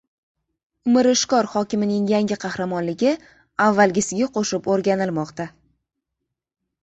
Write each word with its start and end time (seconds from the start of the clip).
Mirishkor 0.93 1.49
hokimining 1.55 2.07
«yangi 2.11 2.37
qahramonligi» 2.45 3.11
avvalgisiga 3.65 4.29
qo‘shib 4.39 4.71
o‘rganilmoqda 4.77 5.47